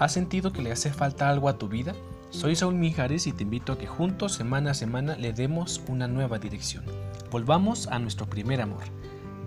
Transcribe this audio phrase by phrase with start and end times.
[0.00, 1.92] ¿Has sentido que le hace falta algo a tu vida?
[2.30, 6.08] Soy Saúl Mijares y te invito a que juntos, semana a semana, le demos una
[6.08, 6.86] nueva dirección.
[7.30, 8.82] Volvamos a nuestro primer amor.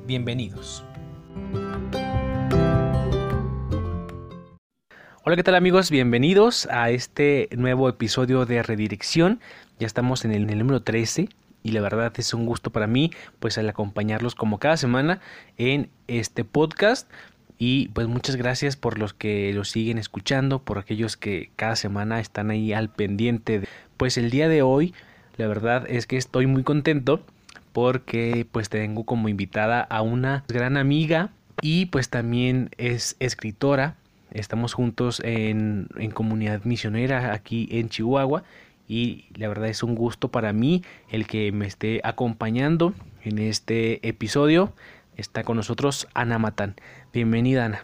[0.06, 0.84] Bienvenidos.
[5.24, 5.90] Hola, ¿qué tal amigos?
[5.90, 9.40] Bienvenidos a este nuevo episodio de Redirección.
[9.80, 11.30] Ya estamos en el, número 13
[11.64, 13.10] y la verdad es un gusto para mí
[13.40, 15.20] pues al acompañarlos como cada semana
[15.58, 17.10] en este podcast
[17.66, 22.20] y pues muchas gracias por los que lo siguen escuchando, por aquellos que cada semana
[22.20, 23.62] están ahí al pendiente.
[23.96, 24.94] Pues el día de hoy,
[25.38, 27.22] la verdad es que estoy muy contento
[27.72, 31.30] porque pues tengo como invitada a una gran amiga
[31.62, 33.96] y pues también es escritora.
[34.34, 38.44] Estamos juntos en, en comunidad misionera aquí en Chihuahua
[38.90, 42.94] y la verdad es un gusto para mí el que me esté acompañando
[43.24, 44.74] en este episodio
[45.18, 46.76] está con nosotros Ana Matán.
[47.12, 47.84] Bienvenida, Ana.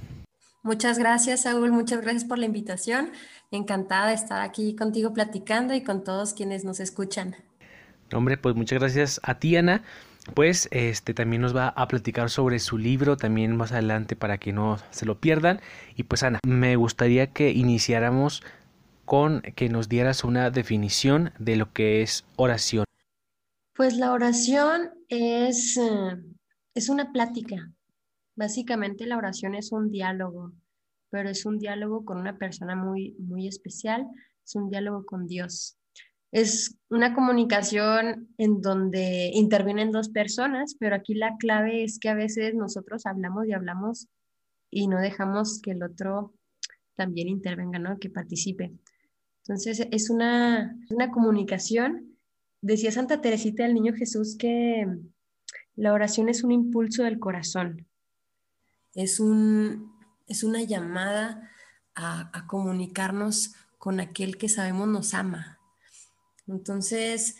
[0.62, 1.72] Muchas gracias, Saúl.
[1.72, 3.12] Muchas gracias por la invitación.
[3.50, 7.36] Encantada de estar aquí contigo platicando y con todos quienes nos escuchan.
[8.14, 9.84] Hombre, pues muchas gracias a ti, Ana.
[10.34, 14.52] Pues este también nos va a platicar sobre su libro también más adelante para que
[14.52, 15.62] no se lo pierdan.
[15.96, 18.44] Y pues Ana, me gustaría que iniciáramos
[19.06, 22.86] con que nos dieras una definición de lo que es oración.
[23.76, 26.18] Pues la oración es eh,
[26.80, 27.72] es una plática.
[28.38, 30.54] Básicamente la oración es un diálogo,
[31.10, 34.08] pero es un diálogo con una persona muy, muy especial,
[34.46, 35.78] es un diálogo con Dios.
[36.32, 42.14] Es una comunicación en donde intervienen dos personas, pero aquí la clave es que a
[42.14, 44.08] veces nosotros hablamos y hablamos
[44.72, 46.34] y no dejamos que el otro
[46.96, 48.00] también intervenga, ¿no?
[48.00, 48.72] que participe.
[49.44, 52.16] Entonces es una, una comunicación.
[52.62, 54.88] Decía Santa Teresita del Niño Jesús que
[55.76, 57.88] la oración es un impulso del corazón,
[58.94, 59.94] es, un,
[60.28, 61.50] es una llamada
[61.96, 65.60] a, comunicarnos con aquel que sabemos nos ama.
[66.48, 67.38] Entonces,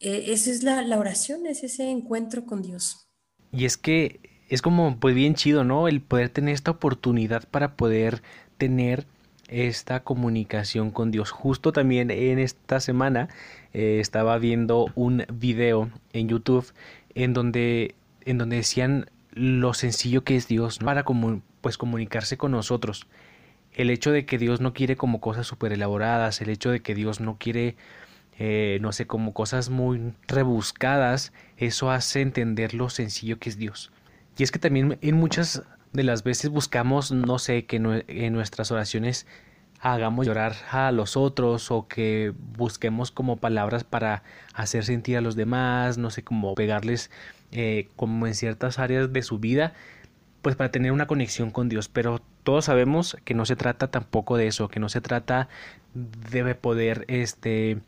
[0.00, 3.08] e, esa es la, la, oración, es ese encuentro con Dios.
[3.52, 5.88] Y es que es como pues bien chido, ¿no?
[5.88, 8.22] El poder tener esta oportunidad para poder
[8.58, 9.06] tener
[9.50, 11.30] esta comunicación con Dios.
[11.30, 13.28] Justo también en esta semana
[13.72, 16.72] eh, estaba viendo un video en YouTube
[17.14, 17.94] en donde,
[18.24, 21.04] en donde decían lo sencillo que es Dios para
[21.60, 23.06] pues comunicarse con nosotros.
[23.72, 26.94] El hecho de que Dios no quiere como cosas súper elaboradas, el hecho de que
[26.94, 27.76] Dios no quiere,
[28.38, 33.92] eh, no sé, como cosas muy rebuscadas, eso hace entender lo sencillo que es Dios.
[34.36, 35.62] Y es que también en muchas
[35.92, 39.26] de las veces buscamos, no sé, que en nuestras oraciones
[39.80, 44.22] hagamos llorar a los otros o que busquemos como palabras para
[44.54, 47.10] hacer sentir a los demás, no sé, como pegarles
[47.52, 49.72] eh, como en ciertas áreas de su vida,
[50.42, 51.88] pues para tener una conexión con Dios.
[51.88, 55.48] Pero todos sabemos que no se trata tampoco de eso, que no se trata
[55.94, 57.78] de poder este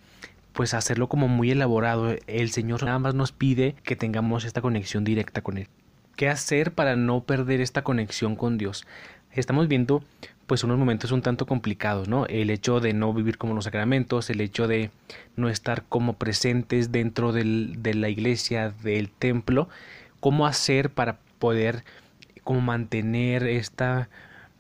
[0.53, 2.15] pues hacerlo como muy elaborado.
[2.27, 5.69] El Señor nada más nos pide que tengamos esta conexión directa con Él.
[6.17, 8.87] ¿Qué hacer para no perder esta conexión con Dios?
[9.31, 10.05] Estamos viendo
[10.47, 12.27] pues unos momentos un tanto complicados, ¿no?
[12.27, 14.91] El hecho de no vivir como los sacramentos, el hecho de
[15.37, 19.69] no estar como presentes dentro del, de la iglesia, del templo,
[20.21, 21.85] cómo hacer para poder
[22.45, 24.09] como mantener esta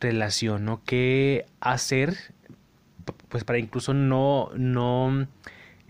[0.00, 0.82] relación, ¿no?
[0.84, 2.16] ¿Qué hacer
[3.28, 5.26] pues para incluso no no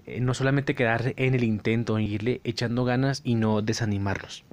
[0.07, 4.45] eh, no solamente quedar en el intento, irle echando ganas y no desanimarlos.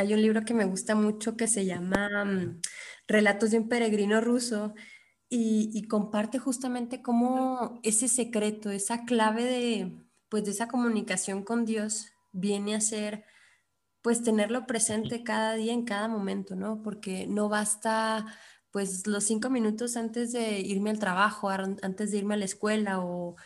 [0.00, 2.60] Hay un libro que me gusta mucho que se llama mm,
[3.06, 4.74] Relatos de un peregrino ruso
[5.28, 9.92] y, comparte justamente cómo ese secreto, esa clave de,
[10.28, 13.24] pues, de esa comunicación con Dios viene a ser
[14.02, 16.82] pues tenerlo presente cada día, en cada momento, ¿no?
[16.82, 18.26] Porque no basta
[18.70, 23.00] pues los cinco minutos antes de irme al trabajo, antes de irme a la escuela
[23.00, 23.36] o,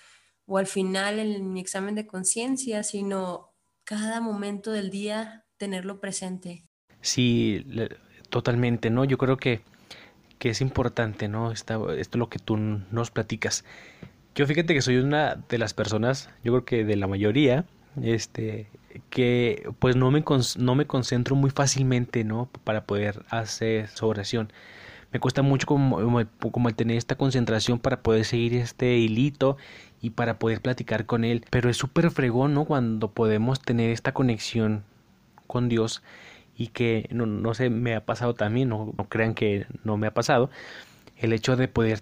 [0.47, 3.55] o al final en mi examen de conciencia, sino
[3.85, 6.65] cada momento del día tenerlo presente.
[7.01, 7.67] Sí,
[8.31, 9.05] totalmente, ¿no?
[9.05, 9.63] Yo creo que,
[10.39, 11.53] que es importante, ¿no?
[11.53, 13.65] esto es lo que tú nos platicas.
[14.35, 17.67] Yo fíjate que soy una de las personas, yo creo que de la mayoría,
[18.03, 18.67] este,
[19.11, 20.25] que pues no me,
[20.59, 22.49] no me concentro muy fácilmente, ¿no?
[22.65, 24.53] Para poder hacer su oración.
[25.13, 29.57] Me cuesta mucho como, como el tener esta concentración para poder seguir este hilito
[30.01, 31.45] y para poder platicar con él.
[31.51, 32.65] Pero es súper fregón, ¿no?
[32.65, 34.83] Cuando podemos tener esta conexión
[35.47, 36.03] con Dios
[36.57, 40.07] y que no, no sé, me ha pasado también, no, no, crean que no me
[40.07, 40.51] ha pasado,
[41.17, 42.01] el hecho de poder,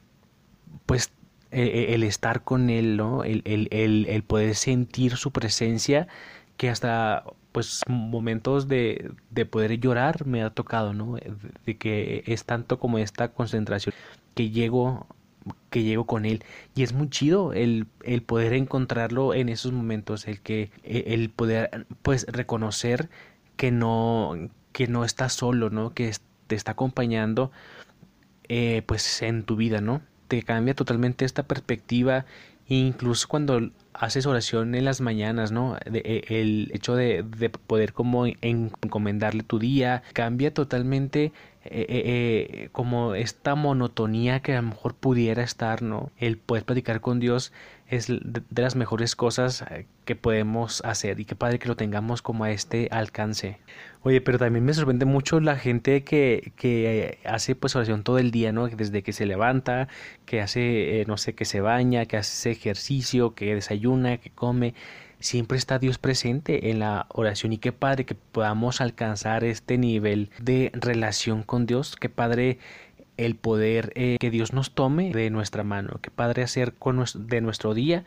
[0.87, 1.13] pues,
[1.51, 3.25] e, e, el, estar con Él, ¿no?
[3.25, 3.69] El, el,
[4.09, 6.09] el, poder sentir su presencia,
[6.57, 11.17] que hasta, pues, momentos de, de poder llorar me ha tocado, ¿no?
[11.67, 13.95] De que es tanto como esta concentración.
[14.35, 15.07] que llego
[15.71, 16.45] que con él
[16.75, 21.31] y es muy chido el, el poder encontrarlo en esos momentos el que e, el
[21.31, 23.09] poder pues reconocer
[23.57, 26.13] que no que no estás solo no que
[26.47, 27.51] te está acompañando
[28.49, 32.25] eh, pues en tu vida no te cambia totalmente esta perspectiva
[32.67, 35.77] incluso cuando haces oración en las mañanas, ¿no?
[35.85, 41.33] E, el hecho de, de, poder como encomendarle tu día cambia totalmente
[41.65, 46.11] eh, eh, como esta monotonía que a lo mejor pudiera estar, ¿no?
[46.19, 47.53] El poder platicar con Dios
[47.93, 49.65] es de, las mejores cosas
[50.07, 53.59] que podemos hacer y qué padre que lo tengamos como a este alcance.
[54.03, 58.31] Oye, pero también me sorprende mucho la gente que, que hace pues oración todo el
[58.31, 58.67] día, ¿no?
[58.67, 59.89] Desde que se levanta,
[60.25, 64.73] que hace, no sé, que se baña, que hace ejercicio, que desayuna, que come
[65.23, 70.31] siempre está Dios presente en la oración y qué padre que podamos alcanzar este nivel
[70.41, 72.59] de relación con Dios, qué padre
[73.17, 77.41] el poder eh, que Dios nos tome de nuestra mano, qué padre hacer con de
[77.41, 78.05] nuestro día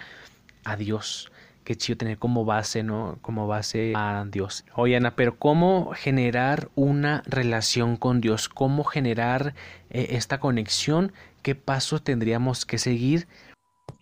[0.64, 1.32] a Dios.
[1.64, 3.18] Qué chido tener como base, ¿no?
[3.24, 4.66] Como base a Dios.
[4.76, 8.50] Oye, Ana, pero ¿cómo generar una relación con Dios?
[8.50, 9.56] ¿Cómo generar
[9.90, 11.12] eh, esta conexión?
[11.42, 13.28] ¿Qué pasos tendríamos que seguir?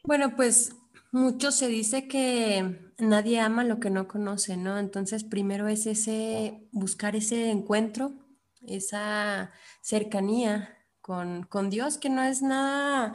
[0.04, 0.76] Bueno, pues
[1.14, 4.78] mucho se dice que nadie ama lo que no conoce, ¿no?
[4.78, 8.12] Entonces, primero es ese, buscar ese encuentro,
[8.68, 9.52] esa
[9.82, 13.14] cercanía con, Dios, que no es nada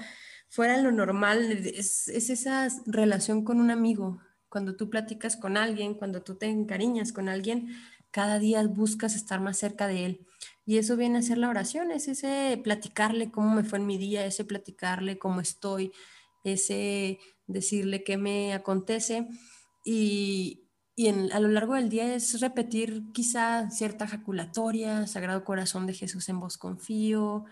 [0.48, 4.20] fuera de lo normal, es, esa relación con un amigo.
[4.48, 7.74] Cuando tú platicas con alguien, cuando tú te encariñas con alguien,
[8.10, 10.26] cada día buscas estar más cerca de él.
[10.64, 13.98] Y eso viene a ser la oración, es ese platicarle cómo me fue en mi
[13.98, 15.92] día, ese platicarle cómo estoy,
[16.44, 19.28] ese decirle qué me acontece
[19.84, 20.64] y,
[21.32, 26.40] a lo largo del día es repetir quizá cierta jaculatoria, Sagrado Corazón de Jesús en
[26.40, 27.44] vos confío,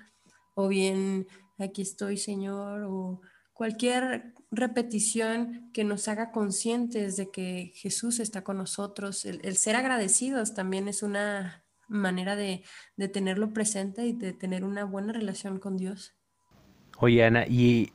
[0.57, 1.27] o bien
[1.59, 3.21] aquí estoy Señor, o
[3.53, 9.25] cualquier repetición que nos haga conscientes de que Jesús está con nosotros.
[9.25, 12.65] El, ser agradecidos también es una manera de,
[12.97, 16.15] de, tenerlo presente y de tener una buena relación con Dios.
[16.99, 17.93] Oye Ana, y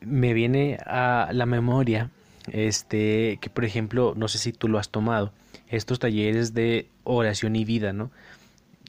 [0.00, 2.10] me viene a la memoria
[2.52, 5.32] este que por ejemplo no sé si tú lo has tomado
[5.68, 8.10] estos talleres de oración y vida no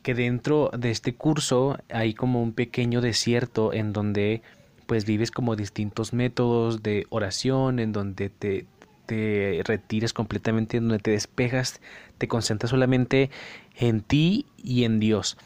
[0.04, 4.42] que dentro de este curso hay como un pequeño desierto en donde
[4.88, 8.66] pues vives como distintos métodos de oración en donde te,
[9.06, 11.80] te retires completamente en donde te despejas
[12.18, 13.32] te concentras solamente
[13.76, 15.38] en ti y en Dios.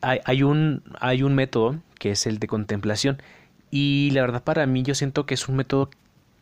[0.00, 3.22] Hay, hay un hay un método que es el de contemplación.
[3.70, 5.90] Y la verdad para mí yo siento que es un método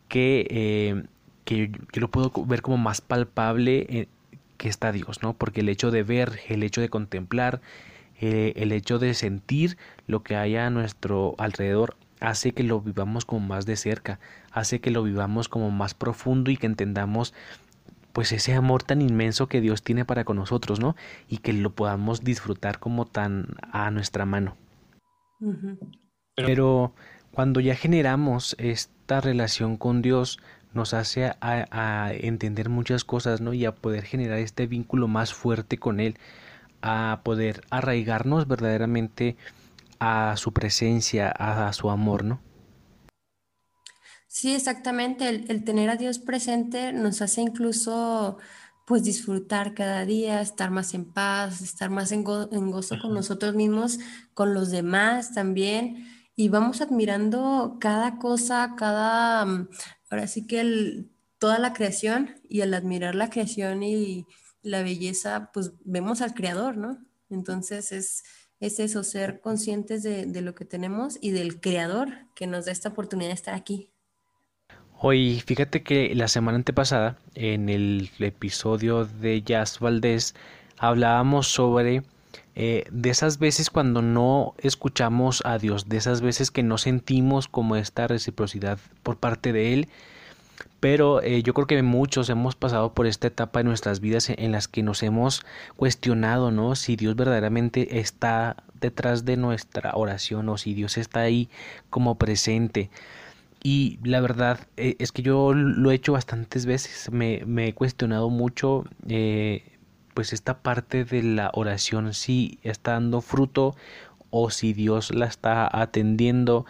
[0.08, 1.05] que, eh,
[1.44, 4.08] que yo lo puedo ver como más palpable eh,
[4.56, 5.35] que está Dios, ¿no?
[5.35, 7.61] Porque el hecho de ver, el hecho de contemplar,
[8.20, 9.76] eh, el hecho de sentir
[10.06, 14.19] lo que hay a nuestro alrededor hace que lo vivamos como más de cerca,
[14.50, 17.35] hace que lo vivamos como más profundo y que entendamos
[18.12, 20.97] pues ese amor tan inmenso que Dios tiene para con nosotros, ¿no?
[21.29, 24.56] Y que lo podamos disfrutar como tan a nuestra mano.
[26.35, 26.94] Pero
[27.32, 30.38] cuando ya generamos esta relación con Dios,
[30.76, 33.52] nos hace a, entender muchas cosas, ¿no?
[33.52, 36.19] Y a poder generar este vínculo más fuerte con Él,
[36.82, 39.36] a poder arraigarnos verdaderamente
[39.98, 42.41] a su presencia, a, su amor, ¿no?
[44.29, 45.29] Sí, exactamente.
[45.29, 48.39] El, tener a Dios presente nos hace incluso
[48.86, 53.56] pues disfrutar cada día, estar más en paz, estar más en, en gozo con nosotros
[53.56, 53.98] mismos,
[54.32, 59.46] con los demás también y vamos admirando cada cosa, cada,
[60.10, 61.05] ahora sí que
[61.39, 64.27] toda la creación y al admirar la creación y
[64.63, 66.98] la belleza, pues vemos al creador, ¿no?
[67.31, 68.25] Entonces es,
[68.60, 72.72] es eso, ser conscientes de, de lo que tenemos y del creador que nos da
[72.72, 73.91] esta oportunidad de estar aquí.
[74.98, 80.34] Hoy, fíjate que la semana antepasada, en el episodio de Jazz Valdés,
[80.79, 82.03] hablábamos sobre
[82.55, 87.48] eh, de esas veces cuando no escuchamos a Dios, de esas veces que no sentimos
[87.48, 89.88] como esta reciprocidad por parte de Él,
[90.81, 94.52] pero eh, yo creo que muchos hemos pasado por esta etapa de nuestras vidas en
[94.52, 95.44] las que nos hemos
[95.76, 96.76] cuestionado, ¿no?
[96.76, 101.48] Si Dios verdaderamente está detrás de nuestra oración o si Dios está ahí
[101.90, 102.90] como presente.
[103.62, 107.74] Y la verdad eh, es que yo lo he hecho bastantes veces, me, me he
[107.74, 108.84] cuestionado mucho
[110.17, 113.77] pues esta parte de la oración si está dando fruto
[114.31, 116.65] o si Dios la está atendiendo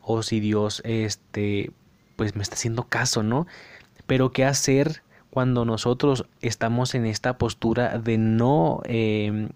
[0.00, 1.72] o si Dios este
[2.14, 3.48] pues me está haciendo caso, ¿no?
[4.06, 9.48] Pero qué hacer cuando nosotros estamos en esta postura de no em,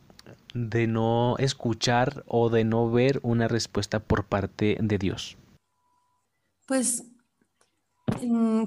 [0.53, 5.39] de no escuchar o de no ver una respuesta por parte de Dios?
[6.67, 7.05] Pues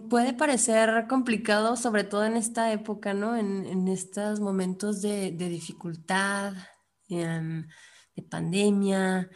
[0.10, 3.36] puede parecer complicado, sobre todo en esta época, ¿no?
[3.36, 6.53] En, estos momentos de, dificultad,
[7.10, 9.29] de pandemia,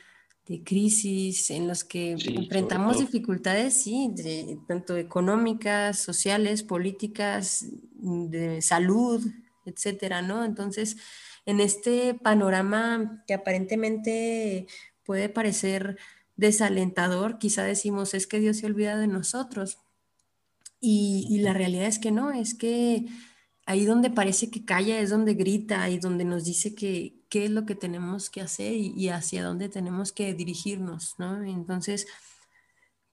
[0.48, 9.26] de crisis, en los que enfrentamos dificultades, sí, de, tanto económicas, sociales, políticas, de salud,
[9.66, 10.46] etcétera, ¿no?
[10.46, 10.98] Entonces,
[11.46, 14.68] en este panorama que aparentemente
[15.04, 15.98] puede parecer
[16.36, 19.80] desalentador, quizá decimos, es que Dios se olvida de nosotros.
[20.88, 23.06] Y, la realidad es que no, es que
[23.66, 27.52] ahí donde parece que calla es donde grita y donde nos dice que qué es
[27.52, 31.44] lo que tenemos que hacer y, hacia dónde tenemos que dirigirnos, ¿no?
[31.44, 32.08] Entonces,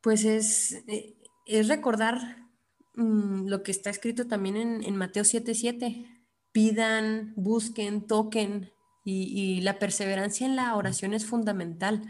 [0.03, 2.49] pues es, eh, es recordar
[2.95, 6.07] mm, lo que está escrito también en, en Mateo 7:7
[6.53, 8.73] pidan, busquen, toquen
[9.05, 12.03] y, la perseverancia en la oración es fundamental,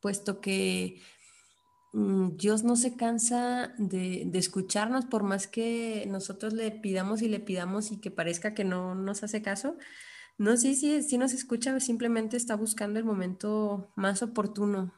[0.00, 1.00] puesto que
[1.92, 7.92] Dios no se cansa de, escucharnos por más que nosotros le pidamos y le pidamos
[7.92, 9.76] y que parezca que no nos hace caso.
[10.38, 14.94] No, sí, sí, sí nos escucha, simplemente está buscando el momento más oportuno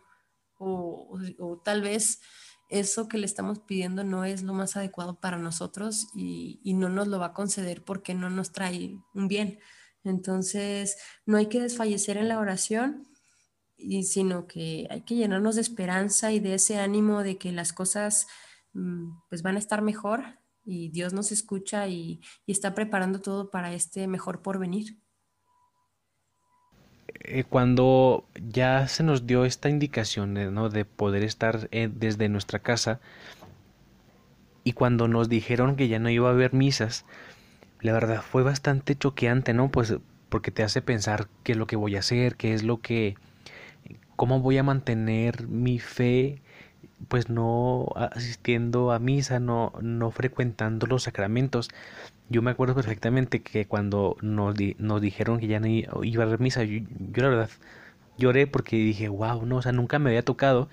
[0.58, 2.20] o tal vez
[2.68, 7.08] eso que le estamos pidiendo no es lo más adecuado para nosotros y, no nos
[7.08, 9.58] lo va a conceder porque no nos trae un bien.
[10.02, 13.06] Entonces, no hay que desfallecer en la oración,
[13.76, 17.72] y, sino que hay que llenarnos de esperanza y de ese ánimo de que las
[17.72, 18.26] cosas
[18.72, 20.22] mm, pues van a estar mejor
[20.64, 24.98] y Dios nos escucha y, está preparando todo para este mejor porvenir.
[27.20, 30.68] Eh, cuando ya se nos dio esta indicación ¿no?
[30.68, 33.00] de poder estar eh, desde nuestra casa
[34.64, 37.04] y cuando nos dijeron que ya no iba a haber misas,
[37.80, 39.70] la verdad fue bastante choqueante, ¿no?
[39.70, 39.94] Pues
[40.30, 43.14] porque te hace pensar qué es lo que voy a hacer, qué es lo que,
[44.16, 46.42] cómo voy a mantener mi fe,
[47.08, 51.70] pues no asistiendo a misa, no, no frecuentando los sacramentos.
[52.28, 56.40] Yo me acuerdo perfectamente que cuando nos, nos dijeron que ya no iba a haber
[56.40, 56.80] misa, yo,
[57.16, 57.50] la verdad
[58.18, 60.68] lloré porque dije, wow, no, o sea, nunca me había tocado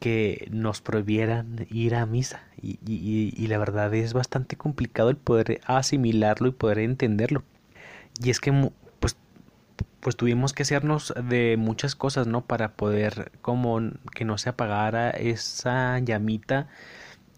[0.00, 2.42] que nos prohibieran ir a misa.
[2.62, 7.42] Y, y, y, la verdad es bastante complicado el poder asimilarlo y poder entenderlo.
[8.22, 8.70] Y es que
[10.00, 12.40] pues, tuvimos que hacernos de muchas cosas, ¿no?
[12.40, 13.78] Para poder como
[14.14, 16.68] que no se apagara esa llamita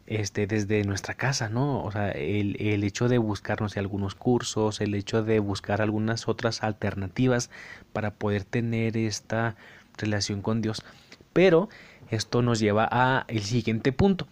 [0.07, 1.83] este, desde nuestra casa, ¿no?
[1.83, 6.63] O sea, el, el hecho de buscarnos algunos cursos, el hecho de buscar algunas otras
[6.63, 7.51] alternativas
[7.93, 9.57] para poder tener esta
[9.99, 10.83] relación con Dios.
[11.33, 11.69] Pero
[12.11, 14.29] esto nos lleva a el siguiente punto.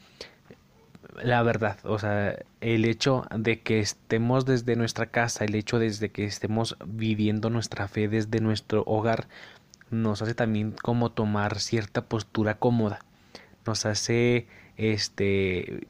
[1.22, 6.10] La verdad, o sea, el hecho de que estemos desde nuestra casa, el hecho de
[6.10, 9.28] que estemos viviendo nuestra fe desde nuestro hogar,
[9.90, 13.00] nos hace también como tomar cierta postura cómoda.
[13.66, 14.46] Nos hace
[14.76, 15.86] este,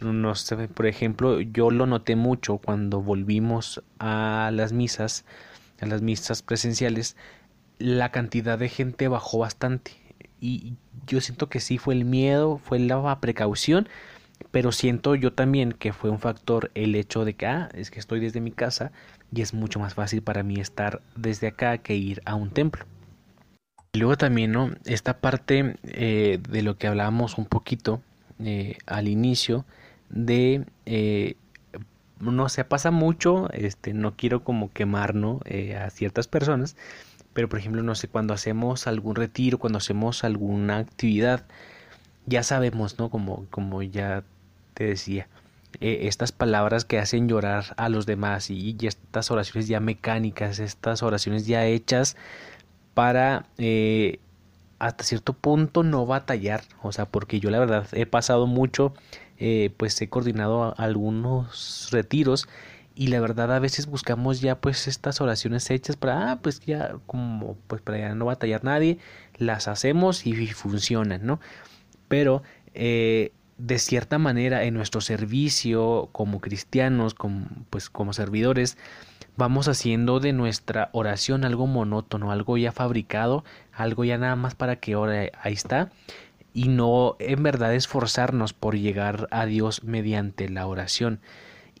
[0.00, 5.24] no sé, por ejemplo, yo lo noté mucho cuando volvimos a las misas,
[5.80, 7.16] a las misas presenciales,
[7.78, 9.92] la cantidad de gente bajó bastante.
[10.40, 10.74] Y
[11.06, 13.88] yo siento que sí fue el miedo, fue la precaución,
[14.50, 18.00] pero siento yo también que fue un factor el hecho de que, ah, es que
[18.00, 18.92] estoy desde mi casa
[19.32, 22.84] y es mucho más fácil para mí estar desde acá que ir a un templo.
[23.92, 24.70] Luego también, ¿no?
[24.84, 28.00] Esta parte eh, de lo que hablábamos un poquito
[28.42, 29.66] eh, al inicio
[30.08, 31.36] de eh,
[32.20, 35.40] no se pasa mucho este no quiero como quemar ¿no?
[35.44, 36.76] Eh, a ciertas personas
[37.34, 41.44] pero por ejemplo no sé cuando hacemos algún retiro cuando hacemos alguna actividad
[42.24, 44.24] ya sabemos no como como ya
[44.80, 45.28] te decía
[45.78, 51.02] estas palabras que hacen llorar a los demás y, y, estas oraciones ya mecánicas estas
[51.04, 52.16] oraciones ya hechas
[52.94, 53.46] para
[54.80, 58.94] hasta cierto punto no batallar, o sea, porque yo la verdad he pasado mucho,
[59.38, 62.48] eh, pues he coordinado algunos retiros
[62.94, 66.96] y la verdad a veces buscamos ya pues estas oraciones hechas para, ah, pues ya
[67.06, 68.98] como pues para ya no batallar nadie,
[69.36, 71.40] las hacemos y funcionan, ¿no?
[72.08, 78.78] Pero eh, de cierta manera en nuestro servicio como cristianos, como, pues como servidores,
[79.36, 84.76] vamos haciendo de nuestra oración algo monótono, algo ya fabricado, algo ya nada más para
[84.76, 85.90] que ore, ahí está,
[86.54, 91.20] y no en verdad esforzarnos por llegar a Dios mediante la oración.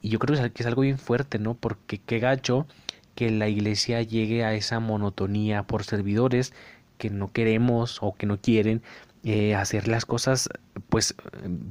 [0.02, 1.54] Y yo creo que es algo bien fuerte, ¿no?
[1.54, 2.66] Porque qué gacho
[3.14, 6.52] que la iglesia llegue a esa monotonía por servidores
[6.98, 8.82] que no queremos o que no quieren
[9.24, 10.48] eh, hacer las cosas
[10.88, 11.14] pues,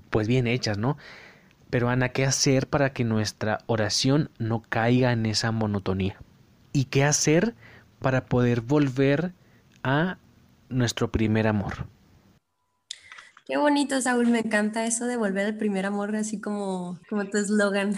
[0.09, 0.97] pues bien hechas, ¿no?
[1.69, 6.17] Pero Ana, ¿qué hacer para que nuestra oración no caiga en esa monotonía?
[6.73, 7.55] ¿Y qué hacer
[7.99, 9.33] para poder volver
[9.83, 10.17] a
[10.69, 11.87] nuestro primer amor.
[13.45, 17.37] Qué bonito, Saúl, me encanta eso de volver al primer amor, así como, como tu
[17.37, 17.95] eslogan.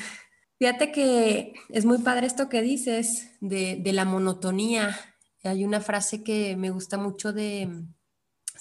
[0.60, 4.98] Fíjate que es muy padre esto que dices de, de la monotonía.
[5.44, 7.84] Hay una frase que me gusta mucho de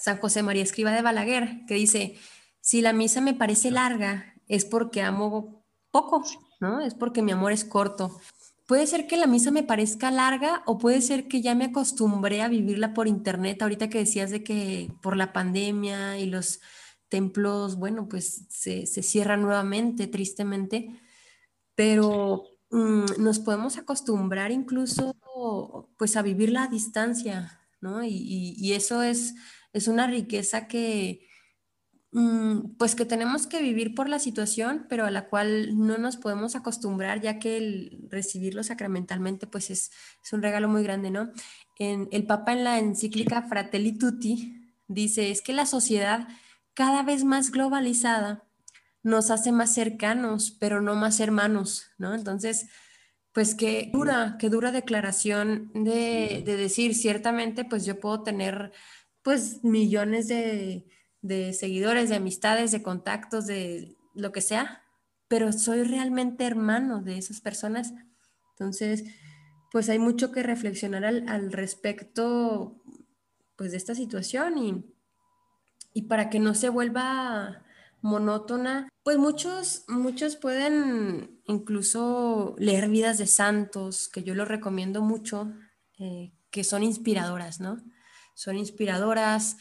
[0.01, 2.15] San José María Escriba de Balaguer, que dice,
[2.59, 6.23] si la misa me parece larga, es porque amo poco,
[6.59, 6.81] ¿no?
[6.81, 8.19] Es porque mi amor es corto.
[8.65, 12.41] Puede ser que la misa me parezca larga o puede ser que ya me acostumbré
[12.41, 16.61] a vivirla por internet, ahorita que decías de que por la pandemia y los
[17.09, 20.99] templos, bueno, pues se, cierran nuevamente, tristemente,
[21.75, 25.15] pero mm, nos podemos acostumbrar incluso
[25.97, 28.03] pues a vivir la distancia, ¿no?
[28.03, 29.35] Y, eso es,
[29.73, 31.27] es una riqueza que,
[32.13, 36.17] Mm, pues que tenemos que vivir por la situación, pero a la cual no nos
[36.17, 39.91] podemos acostumbrar, ya que el recibirlo sacramentalmente, pues es,
[40.33, 41.31] un regalo muy grande, ¿no?
[41.79, 46.27] En, el Papa en la encíclica Fratelli Tutti dice, es que la sociedad
[46.73, 48.43] cada vez más globalizada
[49.03, 52.13] nos hace más cercanos, pero no más hermanos, ¿no?
[52.13, 52.67] Entonces,
[53.31, 58.73] pues qué dura, qué dura declaración de, de decir, ciertamente, pues yo puedo tener,
[59.23, 64.83] pues, millones de seguidores, de amistades, de contactos, de lo que sea,
[65.27, 67.93] pero soy realmente hermano de esas personas.
[68.51, 69.05] Entonces,
[69.71, 72.83] pues hay mucho que reflexionar al, respecto
[73.55, 74.85] pues de esta situación y,
[75.93, 77.63] y para que no se vuelva
[78.01, 85.53] monótona, pues muchos, muchos pueden incluso leer vidas de santos, que yo lo recomiendo mucho,
[85.97, 87.77] eh, que son inspiradoras, ¿no?
[88.35, 89.57] Son inspiradoras,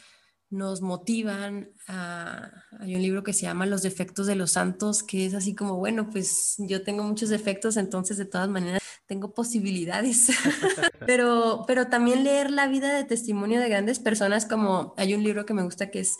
[0.50, 1.70] nos motivan.
[1.86, 5.76] Hay un libro que se llama Los defectos de los santos, que es así como,
[5.76, 10.28] bueno, pues yo tengo muchos defectos, entonces de todas maneras tengo posibilidades.
[11.06, 15.46] pero, pero también leer la vida de testimonio de grandes personas, como hay un libro
[15.46, 16.16] que me gusta que es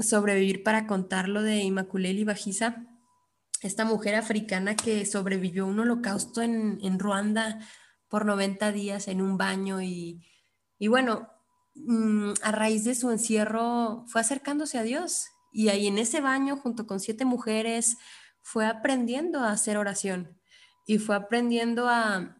[0.00, 2.86] Sobrevivir para contarlo de Immaculée Bajiza,
[3.62, 7.58] esta mujer africana que sobrevivió un holocausto en, en Ruanda
[8.08, 10.24] por 90 días en un baño y,
[10.78, 11.28] y bueno,
[12.42, 16.86] a raíz de su encierro fue acercándose a Dios y ahí en ese baño junto
[16.86, 17.96] con siete mujeres
[18.42, 20.38] fue aprendiendo a hacer oración
[20.86, 22.36] y fue aprendiendo a,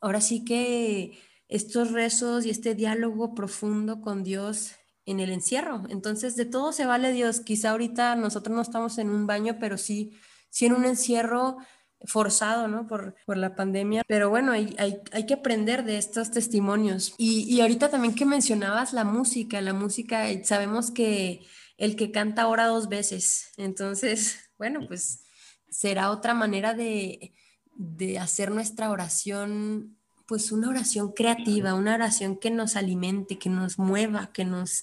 [0.00, 4.72] ahora sí que estos rezos y este diálogo profundo con Dios
[5.06, 5.84] en el encierro.
[5.88, 7.40] Entonces, de todo se vale Dios.
[7.40, 10.12] Quizá ahorita nosotros no estamos en un baño, pero sí,
[10.50, 11.56] sí en un encierro
[12.04, 12.86] forzado, ¿no?
[12.86, 14.02] Por, la pandemia.
[14.06, 17.14] Pero bueno, hay, hay, que aprender de estos testimonios.
[17.18, 22.48] Y, y, ahorita también que mencionabas la música, la música, sabemos que el que canta
[22.48, 23.52] ora dos veces.
[23.56, 25.24] Entonces, bueno, pues
[25.70, 27.34] será otra manera de,
[27.74, 33.78] de hacer nuestra oración, pues una oración creativa, una oración que nos alimente, que nos
[33.78, 34.82] mueva, que nos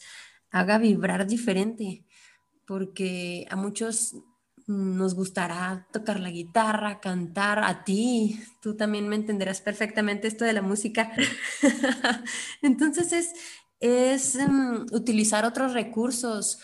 [0.51, 2.05] haga vibrar diferente.
[2.65, 4.15] Porque a muchos
[4.67, 8.41] nos gustará tocar la guitarra, cantar a ti.
[8.61, 11.11] Tú también me entenderás perfectamente esto de la música.
[12.61, 13.33] Entonces es,
[13.79, 16.59] es mm, utilizar otros recursos,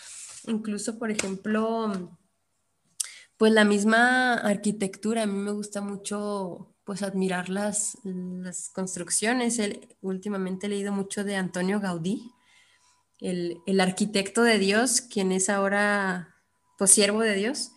[0.48, 2.18] incluso, por ejemplo,
[3.38, 5.24] pues la misma arquitectura.
[5.24, 9.62] A mí me gusta mucho pues admirar las, las construcciones.
[10.02, 12.32] últimamente he leído mucho de Antonio Gaudí,
[13.20, 16.36] el, el arquitecto de Dios, quien es ahora
[16.80, 17.74] pues siervo de Dios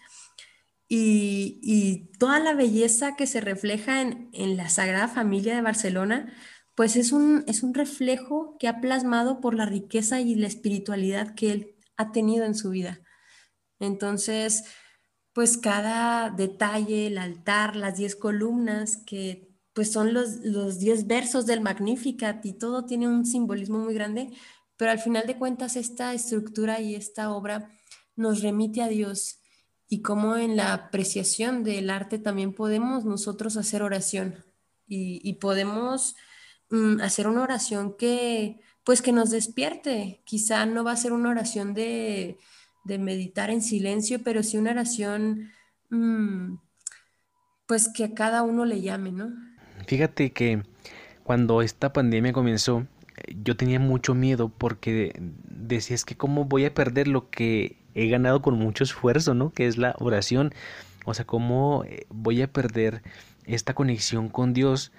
[0.97, 6.33] y, toda la belleza que se refleja en, la Sagrada Familia de Barcelona,
[6.75, 11.35] pues es un, es un reflejo que ha plasmado por la riqueza y la espiritualidad
[11.35, 13.01] que él ha tenido en su vida.
[13.81, 14.65] Entonces,
[15.33, 21.47] pues cada detalle, el altar, las diez columnas, que pues son los, los diez versos
[21.47, 24.31] del Magnificat y todo tiene un simbolismo muy grande,
[24.77, 27.71] pero al final de cuentas esta estructura y esta obra
[28.15, 29.44] nos remite a Dios
[29.95, 34.45] y cómo en la apreciación del arte también podemos nosotros hacer oración
[34.89, 36.17] y, podemos
[36.69, 40.21] mm, hacer una oración que pues que nos despierte.
[40.25, 42.39] Quizá no va a ser una oración de,
[42.85, 45.53] meditar en silencio, pero sí una oración
[45.91, 46.57] mm,
[47.69, 49.31] pues que a cada uno le llame, ¿no?
[49.87, 50.65] Fíjate que
[51.23, 52.89] cuando esta pandemia comenzó,
[53.29, 58.09] yo tenía mucho miedo porque decía es que cómo voy a perder lo que he
[58.09, 59.51] ganado con mucho esfuerzo, ¿no?
[59.51, 60.53] Que es la oración.
[61.05, 63.03] O sea, cómo eh, voy a perder
[63.47, 64.93] esta conexión con Dios.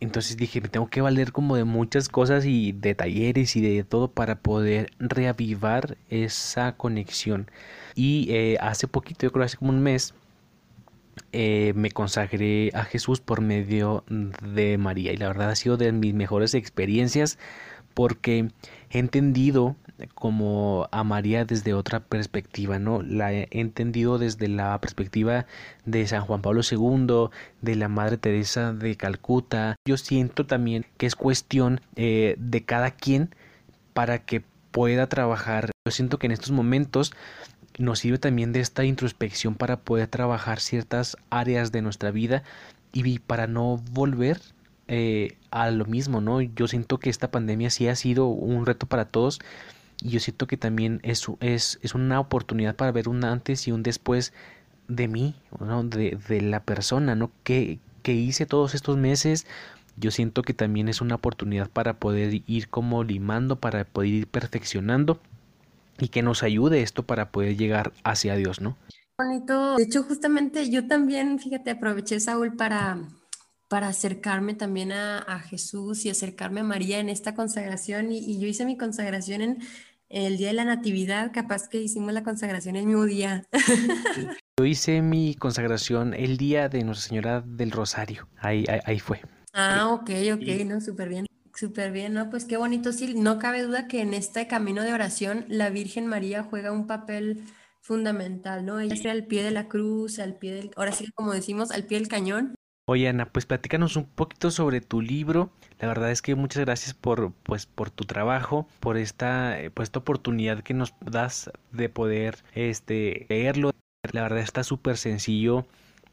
[0.00, 3.84] Entonces dije, me tengo que valer como de muchas cosas y de talleres y de
[3.84, 7.50] todo para poder reavivar esa conexión.
[7.94, 10.14] Y eh, hace poquito, yo creo hace como un mes,
[11.32, 15.92] eh, me consagré a Jesús por medio de María y la verdad ha sido de
[15.92, 17.38] mis mejores experiencias
[17.94, 18.50] porque
[18.90, 19.76] he entendido
[20.14, 23.02] como a María desde otra perspectiva, ¿no?
[23.02, 25.46] La he entendido desde la perspectiva
[25.84, 29.76] de San Juan Pablo II, de la Madre Teresa de Calcuta.
[29.86, 33.34] Yo siento también que es cuestión eh, de cada quien
[33.92, 35.70] para que pueda trabajar.
[35.86, 37.12] Yo siento que en estos momentos
[37.78, 42.42] nos sirve también de esta introspección para poder trabajar ciertas áreas de nuestra vida
[42.92, 44.40] y para no volver
[44.92, 46.40] eh, a lo mismo, ¿no?
[46.40, 49.38] Yo siento que esta pandemia sí ha sido un reto para todos
[50.02, 53.70] y yo siento que también es, es, es una oportunidad para ver un antes y
[53.70, 54.32] un después
[54.88, 55.84] de mí, ¿no?
[55.84, 57.30] de, de la persona, ¿no?
[57.44, 59.46] Que, que hice todos estos meses,
[59.96, 64.26] yo siento que también es una oportunidad para poder ir como limando, para poder ir
[64.26, 65.20] perfeccionando
[66.00, 68.76] y que nos ayude esto para poder llegar hacia Dios, ¿no?
[69.16, 69.76] Bonito.
[69.76, 72.98] De hecho, justamente yo también, fíjate, aproveché Saúl para
[73.70, 78.10] para acercarme también a, Jesús y acercarme a María en esta consagración.
[78.10, 79.58] Y, yo hice mi consagración en
[80.08, 83.46] el día de la Natividad, capaz que hicimos la consagración el mismo día.
[84.58, 88.28] Yo hice mi consagración el día de Nuestra Señora del Rosario.
[88.38, 89.20] Ahí, ahí, fue.
[89.52, 91.26] Ah, ok, ok, no, súper bien.
[91.54, 92.28] Súper bien, ¿no?
[92.28, 93.14] Pues qué bonito, sí.
[93.14, 97.44] No cabe duda que en este camino de oración la Virgen María juega un papel
[97.80, 98.80] fundamental, ¿no?
[98.80, 101.84] Ella está al pie de la cruz, al pie del, ahora sí como decimos, al
[101.84, 102.56] pie del cañón,
[102.92, 105.52] Oye Ana, pues platícanos un poquito sobre tu libro.
[105.78, 109.86] La verdad es que muchas gracias por, pues, por tu trabajo, por esta, eh, pues,
[109.86, 113.70] esta oportunidad que nos das de poder este, leerlo.
[114.12, 115.66] La verdad está súper sencillo,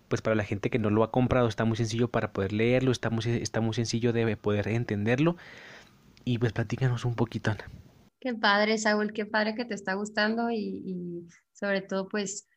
[0.08, 2.92] pues para la gente que no lo ha comprado está muy sencillo para poder leerlo,
[2.92, 5.36] está muy, está muy sencillo de poder entenderlo.
[6.26, 7.66] Y pues platícanos un poquito, Ana.
[8.20, 12.48] Qué padre, Saúl, qué padre que te está gustando y, sobre todo pues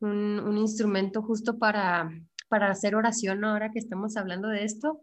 [0.00, 2.10] un, un instrumento justo para
[2.52, 5.00] para hacer oración ahora que estamos hablando de esto.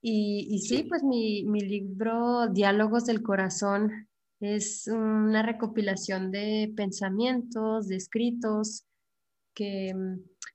[0.00, 4.08] Y, sí, pues mi, libro Diálogos del Corazón
[4.40, 8.86] es una recopilación de pensamientos, de escritos
[9.54, 9.92] que,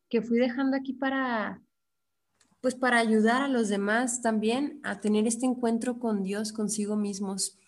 [0.09, 1.61] que fui dejando aquí para,
[2.61, 7.59] pues para ayudar a los demás también a tener este encuentro con Dios, consigo mismos.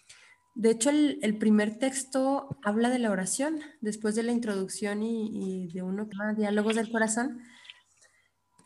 [0.55, 5.67] De hecho, el, primer texto habla de la oración, después de la introducción y, y
[5.71, 7.43] de uno que llama Diálogos del Corazón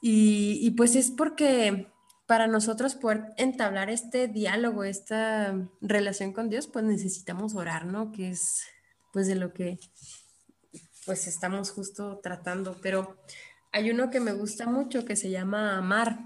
[0.01, 1.91] y, pues es porque
[2.25, 8.11] para nosotros poder entablar este diálogo, esta relación con Dios, pues necesitamos orar, ¿no?
[8.11, 8.63] Que es
[9.11, 9.79] pues de lo que
[11.05, 12.77] pues estamos justo tratando.
[12.81, 13.17] Pero
[13.71, 16.19] hay uno que me gusta mucho que se llama Amar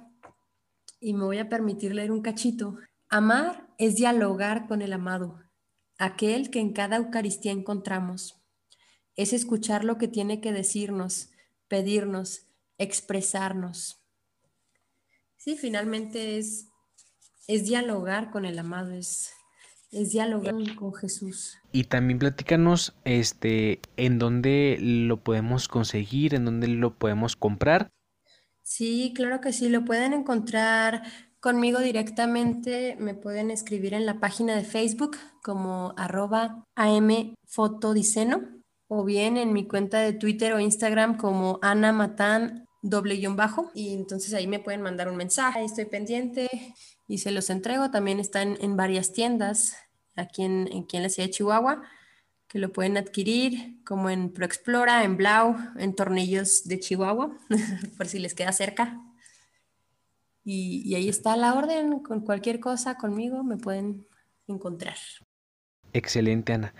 [0.99, 2.77] y me voy a permitir leer un cachito.
[3.09, 5.39] Amar es dialogar con el amado,
[5.97, 8.41] aquel que en cada Eucaristía encontramos.
[9.15, 11.29] Es escuchar lo que tiene que decirnos,
[11.67, 13.99] pedirnos, expresarnos.
[15.37, 16.67] Sí, finalmente es,
[17.47, 19.31] es dialogar con el amado, es,
[19.91, 21.57] es dialogar con Jesús.
[21.71, 27.89] Y también platícanos este, en dónde lo podemos conseguir, en dónde lo podemos comprar.
[28.61, 31.03] Sí, claro que sí, lo pueden encontrar
[31.41, 38.41] conmigo directamente, me pueden escribir en la página de Facebook como arroba amfotodiceno
[38.87, 43.71] o bien en mi cuenta de Twitter o Instagram como Ana Matán doble guion bajo
[43.73, 46.49] y entonces ahí me pueden mandar un mensaje, ahí estoy pendiente
[47.07, 47.89] y se los entrego.
[47.89, 49.75] También están en varias tiendas
[50.15, 51.81] aquí en, aquí en la ciudad de Chihuahua
[52.47, 57.35] que lo pueden adquirir como en ProExplora, en Blau, en Tornillos de Chihuahua,
[57.97, 59.01] por si les queda cerca.
[60.43, 64.05] Y, y ahí está la orden, con cualquier cosa conmigo me pueden
[64.45, 64.97] encontrar.
[65.93, 66.75] Excelente, Ana.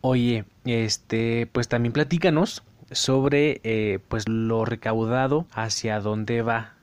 [0.00, 6.76] Oye, este, pues también platícanos sobre eh, pues lo recaudado hacia dónde va.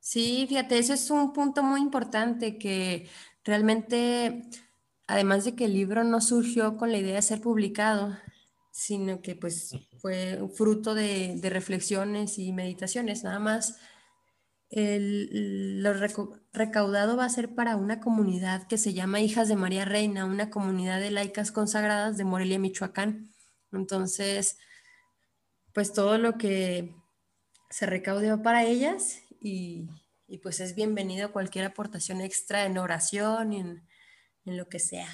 [0.00, 3.08] Sí, fíjate, ese es un punto muy importante que
[3.42, 4.42] realmente,
[5.06, 8.14] además de que el libro no surgió con la idea de ser publicado,
[8.70, 13.78] sino que pues fue fruto de, reflexiones y meditaciones, nada más.
[14.68, 15.94] El, lo
[16.52, 20.50] recaudado va a ser para una comunidad que se llama Hijas de María Reina, una
[20.50, 23.32] comunidad de laicas consagradas de Morelia, Michoacán.
[23.72, 24.58] Entonces,
[25.74, 26.94] pues todo lo que
[27.68, 29.90] se recaude para ellas y,
[30.42, 33.82] pues es bienvenido cualquier aportación extra en oración y en,
[34.44, 35.06] lo que sea.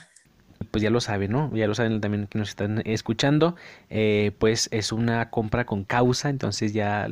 [0.70, 1.54] Pues ya lo saben, ¿no?
[1.54, 3.56] Ya lo saben también que nos están escuchando.
[3.90, 7.08] Eh, pues es una compra con causa, entonces ya,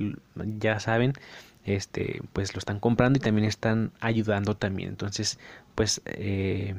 [0.58, 1.12] ya saben,
[1.64, 4.90] este, pues lo están comprando y también están ayudando también.
[4.90, 5.38] Entonces,
[5.74, 6.74] pues eh,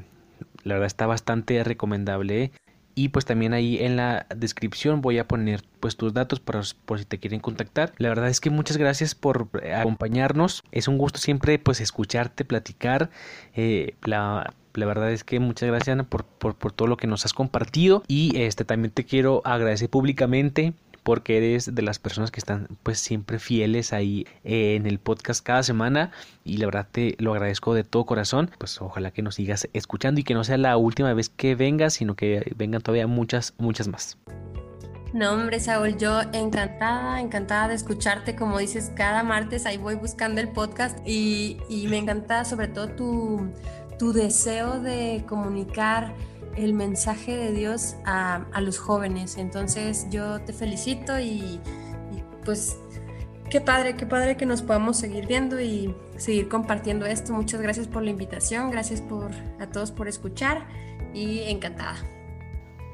[0.63, 2.51] la verdad está bastante recomendable.
[2.99, 6.99] Y pues también ahí en la descripción voy a poner pues tus datos para, por
[6.99, 7.93] si te quieren contactar.
[7.97, 10.65] La verdad es que muchas gracias por eh, acompañarnos.
[10.73, 13.09] Es un gusto siempre pues escucharte, platicar.
[13.55, 17.07] Eh, la, la verdad es que muchas gracias Ana por, por, por, todo lo que
[17.07, 22.31] nos has compartido y este también te quiero agradecer públicamente porque eres de las personas
[22.31, 26.11] que están pues siempre fieles ahí eh, en el podcast cada semana
[26.43, 28.51] y la verdad te lo agradezco de todo corazón.
[28.57, 31.93] Pues ojalá que nos sigas escuchando y que no sea la última vez que vengas
[31.93, 34.17] sino que vengan todavía muchas muchas más.
[35.11, 40.39] No, hombre, Saúl, yo encantada, encantada de escucharte, como dices, cada martes ahí voy buscando
[40.39, 43.51] el podcast y, y me encanta sobre todo tu,
[43.97, 46.13] tu deseo de comunicar
[46.55, 49.37] el mensaje de Dios a, los jóvenes.
[49.37, 51.59] Entonces yo te felicito y,
[52.11, 52.77] y, pues
[53.49, 57.33] qué padre, qué padre que nos podamos seguir viendo y seguir compartiendo esto.
[57.33, 60.67] Muchas gracias por la invitación, gracias por, a todos por escuchar
[61.13, 61.97] y encantada.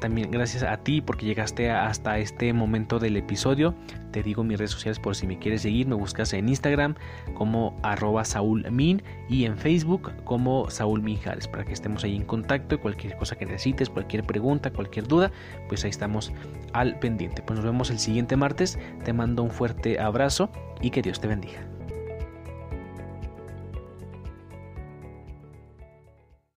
[0.06, 3.74] También gracias a ti porque llegaste hasta este momento del episodio.
[4.12, 5.88] Te digo mis redes sociales por si me quieres seguir.
[5.88, 6.94] Me buscas en Instagram
[7.34, 12.80] como arroba saulmin y en Facebook como Saúl Minjares para que estemos ahí en contacto
[12.80, 15.32] cualquier cosa que necesites, cualquier pregunta, cualquier duda,
[15.70, 16.32] pues ahí estamos
[16.74, 17.42] al pendiente.
[17.42, 18.78] Pues nos vemos el siguiente martes.
[19.04, 21.75] Te mando un fuerte abrazo y que Dios te bendiga.